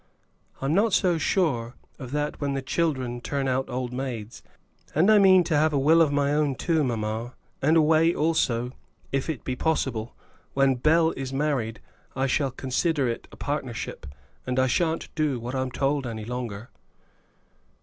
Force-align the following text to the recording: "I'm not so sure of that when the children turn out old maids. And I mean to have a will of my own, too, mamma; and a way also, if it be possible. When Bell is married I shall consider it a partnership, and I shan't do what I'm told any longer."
"I'm 0.63 0.73
not 0.73 0.93
so 0.93 1.19
sure 1.19 1.75
of 1.99 2.09
that 2.09 2.41
when 2.41 2.55
the 2.55 2.63
children 2.63 3.21
turn 3.21 3.47
out 3.47 3.69
old 3.69 3.93
maids. 3.93 4.41
And 4.95 5.11
I 5.11 5.19
mean 5.19 5.43
to 5.43 5.55
have 5.55 5.73
a 5.73 5.77
will 5.77 6.01
of 6.01 6.11
my 6.11 6.33
own, 6.33 6.55
too, 6.55 6.83
mamma; 6.83 7.35
and 7.61 7.77
a 7.77 7.83
way 7.83 8.11
also, 8.11 8.71
if 9.11 9.29
it 9.29 9.43
be 9.43 9.55
possible. 9.55 10.15
When 10.55 10.73
Bell 10.73 11.11
is 11.11 11.31
married 11.31 11.81
I 12.15 12.25
shall 12.25 12.49
consider 12.49 13.07
it 13.07 13.27
a 13.31 13.37
partnership, 13.37 14.07
and 14.47 14.57
I 14.57 14.65
shan't 14.65 15.13
do 15.13 15.39
what 15.39 15.53
I'm 15.53 15.69
told 15.69 16.07
any 16.07 16.25
longer." 16.25 16.71